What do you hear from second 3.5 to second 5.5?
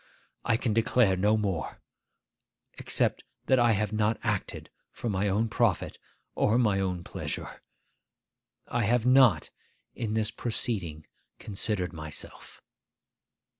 I have not acted for my own